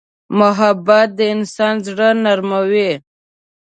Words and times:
محبت 0.39 1.07
د 1.17 1.19
انسان 1.35 1.75
زړه 1.87 2.09
نرموي. 2.23 2.91